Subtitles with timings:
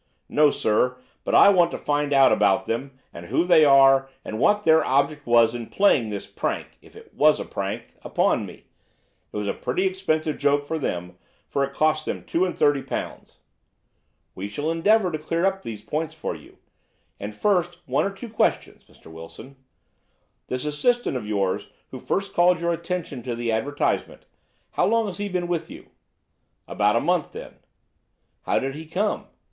[0.29, 0.97] "No, sir.
[1.23, 4.83] But I want to find out about them, and who they are, and what their
[4.83, 8.63] object was in playing this prank—if it was a prank—upon me.
[9.31, 12.81] It was a pretty expensive joke for them, for it cost them two and thirty
[12.81, 13.41] pounds."
[14.33, 16.57] "We shall endeavour to clear up these points for you.
[17.19, 19.11] And, first, one or two questions, Mr.
[19.11, 19.55] Wilson.
[20.47, 25.29] This assistant of yours who first called your attention to the advertisement—how long had he
[25.29, 25.91] been with you?"
[26.67, 27.57] "About a month then."
[28.47, 29.27] "How did he come?"